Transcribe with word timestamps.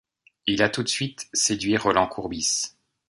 Il 0.47 0.63
a 0.63 0.69
tout 0.69 0.81
de 0.81 0.87
suite 0.87 1.27
séduit 1.31 1.77
Rolland 1.77 2.07
Courbis. 2.07 2.71